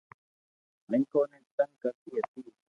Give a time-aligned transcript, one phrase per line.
[0.91, 2.41] مينکون ني تنگ ڪرتي ھتي